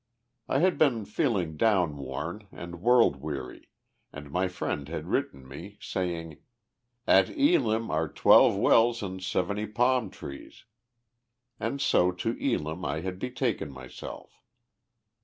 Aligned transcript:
I 0.49 0.57
had 0.61 0.79
been 0.79 1.05
feeling 1.05 1.55
town 1.59 1.95
worn 1.95 2.47
and 2.51 2.81
world 2.81 3.17
weary, 3.17 3.69
and 4.11 4.31
my 4.31 4.47
friend 4.47 4.89
had 4.89 5.05
written 5.05 5.47
me 5.47 5.77
saying: 5.79 6.39
"At 7.05 7.29
Elim 7.29 7.91
are 7.91 8.07
twelve 8.07 8.57
wells 8.57 9.03
and 9.03 9.21
seventy 9.21 9.67
palm 9.67 10.09
trees," 10.09 10.65
and 11.59 11.79
so 11.79 12.11
to 12.13 12.35
Elim 12.43 12.83
I 12.83 13.01
had 13.01 13.19
betaken 13.19 13.69
myself. 13.69 14.41